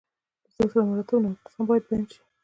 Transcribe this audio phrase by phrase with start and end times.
[0.43, 2.19] د سلسله مراتبو نواقص هم باید بیان شي.